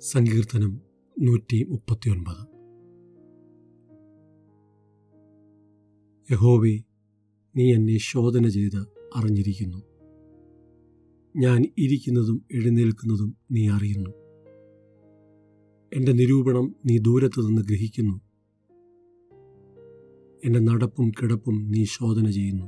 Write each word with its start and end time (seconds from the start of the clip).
സങ്കീർത്തനം 0.00 0.80
നൂറ്റി 1.20 1.66
മുപ്പത്തിയൊൻപത് 1.68 2.50
യഹോവേ 6.32 6.82
നീ 7.56 7.74
എന്നെ 7.74 7.98
ശോധന 7.98 8.48
ചെയ്ത് 8.48 8.86
അറിഞ്ഞിരിക്കുന്നു. 9.16 9.82
ഞാൻ 11.36 11.64
ഇരിക്കുന്നതും 11.78 12.46
എഴുന്നേൽക്കുന്നതും 12.52 13.36
നീ 13.50 13.68
അറിയുന്നു. 13.68 14.10
എന്റെ 15.92 16.12
നിരൂപണം 16.12 16.74
നീ 16.86 16.98
ദൂരത്തു 16.98 17.46
നിന്ന് 17.46 17.62
ഗ്രഹിക്കുന്നു. 17.62 18.20
എന്റെ 20.44 20.58
നടപ്പും 20.58 21.12
കിടപ്പും 21.22 21.70
നീ 21.70 21.84
ശോധന 21.84 22.30
ചെയ്യുന്നു. 22.30 22.66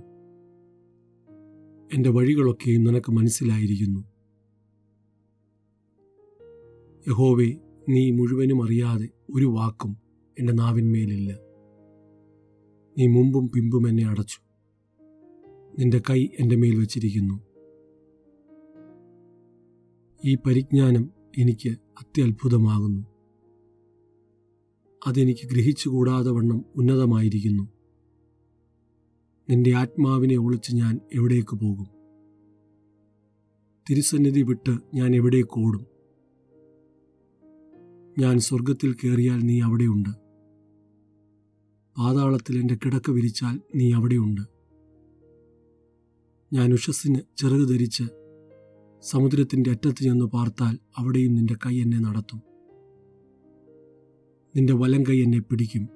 എന്റെ 1.95 2.11
വഴികളൊക്കെയും 2.11 2.85
നിനക്ക് 2.85 3.13
മനസ്സിലായിരിക്കുന്നു. 3.13 4.12
യഹോവേ 7.09 7.53
നീ 7.89 8.11
മുഴുവനും 8.11 8.65
അറിയാതെ 8.65 9.09
ഒരു 9.35 9.45
വാക്കും 9.45 9.97
എന്റെ 10.39 10.53
നാവിന്മേലില്ല. 10.53 11.39
നീ 12.99 13.07
മുമ്പും 13.07 13.49
പിമ്പും 13.49 13.89
എന്നെ 13.89 14.07
അടച്ചു. 14.07 14.39
നിന്റെ 15.79 16.03
കൈ 16.11 16.29
എന്റെ 16.41 16.57
മേൽ 16.57 16.79
വച്ചിരിക്കുന്നു. 16.79 17.43
ഈ 20.25 20.35
പരിജ്ഞാനം 20.35 21.11
എനിക്ക് 21.39 21.69
അത്യത്ഭുതമാകുന്നു. 21.69 23.07
അതെനിക്ക് 25.07 25.47
ഗ്രഹിച്ചുകൂടാതെ 25.47 26.31
വണ്ണം 26.31 26.65
ഉന്നതമായിരിക്കുന്നു. 26.77 27.69
നിന്റെ 29.51 29.75
ആത്മാവിനെ 29.75 30.37
ഒളിച്ച് 30.37 30.75
ഞാൻ 30.75 31.01
എവിടേക്ക് 31.15 31.57
പോകും? 31.57 31.87
തിരുസന്നിധി 33.91 34.43
വിട്ട് 34.43 34.79
ഞാൻ 34.95 35.15
എവിടേക്ക് 35.15 35.61
ഓടും? 35.61 35.92
ഞാൻ 38.19 38.39
സ്വർഗത്തിൽ 38.39 38.93
കയറിയാൽ 38.93 39.39
നീ 39.39 39.61
അവിടെയുണ്ട്. 39.61 40.09
പാതാളത്തിൽ 41.99 42.59
എന്റെ 42.59 42.75
കിടക്ക 42.75 43.11
വിരിച്ചാൽ 43.11 43.61
നീ 43.75 43.93
അവിടെയുണ്ട്. 43.93 44.41
ഞാൻ 46.53 46.73
ഉഷസ്സിന് 46.73 47.19
ചെറുത് 47.37 47.69
ധരിച്ച് 47.69 48.05
സമുദ്രത്തിന്റെ 49.03 49.71
അറ്റത്ത് 49.71 50.03
ചെന്ന് 50.03 50.25
പാർത്താൽ 50.25 50.79
അവിടെയും 50.99 51.35
നിന്റെ 51.35 51.55
കൈ 51.67 51.81
എന്നെ 51.81 51.99
നടത്തും. 51.99 52.43
നിന്റെ 54.57 54.73
വലം 54.73 55.03
കൈ 55.03 55.23
എന്നെ 55.23 55.39
പിടിക്കും. 55.39 55.89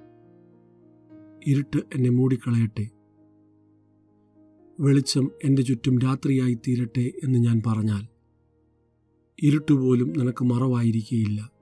ഇരുട്ട് 1.47 1.79
എന്നെ 1.95 2.11
മൂടിക്കളയട്ടെ. 2.11 2.89
വെളിച്ചം 4.81 5.31
എന്റെ 5.45 5.63
ചുറ്റും 5.63 5.99
രാത്രിയായി 5.99 6.55
തീരട്ടെ 6.55 7.13
എന്ന് 7.25 7.39
ഞാൻ 7.39 7.63
പറഞ്ഞാൽ 7.67 8.07
ഇരുട്ടുപോലും 9.43 10.13
നിനക്ക് 10.17 10.45
മറവായിരിക്കുകയില്ല 10.45 11.56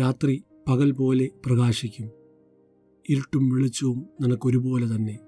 രാത്രി 0.00 0.44
പകൽ 0.68 0.92
പോലെ 0.92 1.30
പ്രകാശിക്കും. 1.46 2.10
ഇരുട്ടും 3.10 3.48
വെളിച്ചവും 3.48 4.06
നിനക്കൊരുപോലെ 4.20 4.86
തന്നെ. 4.86 5.18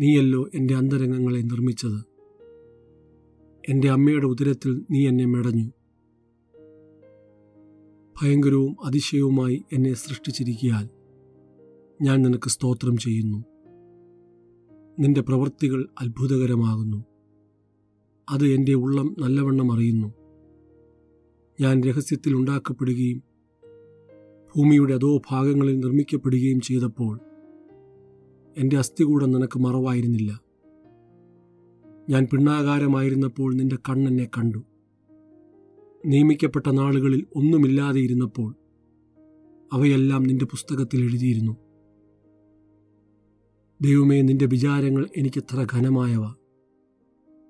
നീയല്ലോ 0.00 0.48
എന്റെ 0.54 0.74
അന്തരംഗങ്ങളെ 0.74 1.40
നിർമ്മിച്ചത്. 1.40 2.04
എന്റെ 3.68 3.90
അമ്മയുടെ 3.90 4.26
ഉദരത്തിൽ 4.26 4.86
നീ 4.90 5.08
എന്നെ 5.08 5.26
മെടഞ്ഞു. 5.26 5.72
ഭയങ്കരവും 8.22 8.76
അതിശയവുമായി 8.84 9.64
എന്നെ 9.72 9.92
സൃഷ്ടിച്ചിരിക്കിയാൽ 9.92 10.88
ഞാൻ 12.02 12.22
നിനക്ക് 12.22 12.50
സ്തോത്രം 12.50 12.96
ചെയ്യുന്നു. 12.96 13.44
നിന്റെ 14.98 15.20
പ്രവൃത്തികൾ 15.20 15.88
അത്ഭുതകരമാകുന്നു. 16.00 17.04
അത് 18.30 18.46
എന്റെ 18.46 18.74
ഉള്ളം 18.74 19.16
നല്ലവണ്ണം 19.18 19.72
അറിയുന്നു. 19.72 20.27
ഞാൻ 21.60 21.82
രഹസ്യത്തിൽ 21.82 22.34
ഉണ്ടാക്കപ്പെടുകയും 22.34 23.22
ഭൂമിയുടെ 24.56 24.94
അതോ 24.94 25.20
ഭാഗങ്ങളിൽ 25.30 25.78
നിർമ്മിക്കപ്പെടുകയും 25.78 26.60
ചെയ്തപ്പോൾ 26.60 27.20
എന്റെ 28.56 28.78
അസ്ഥികൂടം 28.78 29.32
നിനക്ക് 29.32 29.58
മറവായിരുന്നില്ല. 29.58 30.40
ഞാൻ 32.10 32.26
പിണ്ണാകാരമായിരുന്നപ്പോൾ 32.32 33.54
നിന്റെ 33.54 33.76
കണ്ണെന്നെ 33.76 34.28
കണ്ടു. 34.38 34.58
നിയമിക്കപ്പെട്ട 36.06 36.68
നാളുകളിൽ 36.68 37.26
ഒന്നുമില്ലാതെ 37.36 38.00
ഇരുന്നപ്പോൾ 38.00 38.54
അവയെല്ലാം 39.72 40.22
നിന്റെ 40.22 40.44
പുസ്തകത്തിൽ 40.44 41.04
എഴുതിയിരുന്നു. 41.04 41.56
ദൈവമേ 43.82 44.22
നിന്റെ 44.22 44.46
വിചാരങ്ങൾ 44.46 45.08
എനിക്കെത്ര 45.16 45.66
ഘനമായവ. 45.72 46.24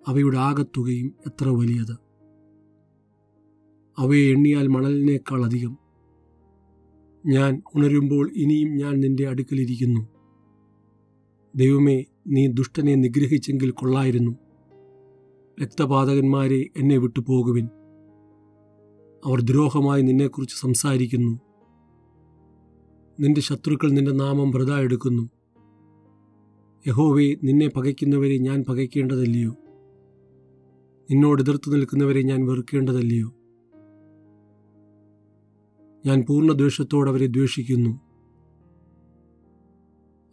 അവയുടെ 0.08 0.38
ആകത്തുകയും 0.38 1.14
എത്ര 1.26 1.48
വലിയത്. 1.48 2.07
അവയെ 3.98 4.30
എണ്ണിയാൽ 4.30 4.66
മണലിനേക്കാൾ 4.66 5.44
അധികം. 5.44 5.76
ഞാൻ 7.26 7.62
ഉണരുമ്പോൾ 7.74 8.30
ഇനിയും 8.36 8.76
ഞാൻ 8.76 9.00
നിന്റെ 9.00 9.28
അടുക്കലിരിക്കുന്നു 9.28 10.00
ദൈവമേ 11.56 12.04
നീ 12.26 12.46
ദുഷ്ടനെ 12.46 12.94
നിഗ്രഹിച്ചെങ്കിൽ 12.94 13.70
കൊള്ളായിരുന്നു. 13.70 14.36
രക്തപാതകന്മാരെ 15.62 16.70
എന്നെ 16.76 16.98
വിട്ടുപോകുവിൻ. 16.98 17.68
അവർ 19.24 19.40
ദ്രോഹമായി 19.40 20.02
നിന്നെക്കുറിച്ച് 20.02 20.56
സംസാരിക്കുന്നു. 20.56 21.40
നിന്റെ 23.20 23.40
ശത്രുക്കൾ 23.40 23.90
നിന്റെ 23.90 24.12
നാമം 24.12 24.50
വ്രത 24.50 24.72
എടുക്കുന്നു. 24.72 25.30
യഹോവേ 26.86 27.36
നിന്നെ 27.44 27.68
പകയ്ക്കുന്നവരെ 27.68 28.38
ഞാൻ 28.38 28.64
പകയ്ക്കേണ്ടതല്ലയോ? 28.68 29.50
നിന്നോട് 31.10 31.42
എതിർത്ത് 31.42 31.72
നിൽക്കുന്നവരെ 31.72 32.22
ഞാൻ 32.22 32.46
വെറുക്കേണ്ടതല്ലയോ? 32.46 33.37
ഞാൻ 36.08 36.24
പൂർണ 36.28 36.52
ദ്വേഷത്തോടെ 36.52 37.10
അവരെ 37.10 37.26
ദ്വേഷിക്കുന്നു. 37.26 38.00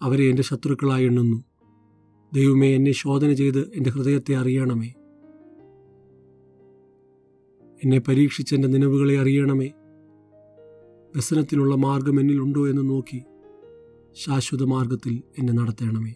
അവരെ 0.01 0.23
എന്റെ 0.23 0.43
ശത്രുക്കളായി 0.43 1.05
എണ്ണുന്നു. 1.05 1.43
ദൈവമേ 2.33 2.75
എന്നെ 2.75 2.91
ശോധന 2.91 3.33
ചെയ്ത് 3.33 3.71
എന്റെ 3.75 3.89
ഹൃദയത്തെ 3.89 4.35
അറിയണമേ. 4.35 4.87
എന്നെ 7.83 7.99
പരീക്ഷിച്ച് 7.99 8.55
എന്റെ 8.55 8.67
നിലവുകളെ 8.67 9.19
അറിയണമേ. 9.19 9.67
വ്യസനത്തിനുള്ള 11.13 11.75
മാർഗം 11.75 12.19
എന്നിലുണ്ടോ 12.19 12.67
എന്ന് 12.67 12.89
നോക്കി 12.89 13.23
ശാശ്വത 14.13 14.63
മാർഗത്തിൽ 14.63 15.23
എന്നെ 15.37 15.53
നടത്തണമേ. 15.53 16.15